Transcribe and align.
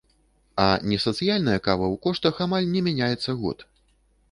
А 0.63 0.69
несацыяльная 0.93 1.59
кава 1.67 1.85
ў 1.93 2.01
коштах 2.07 2.41
амаль 2.49 2.69
не 2.73 2.85
мяняецца 2.91 3.39
год. 3.45 3.57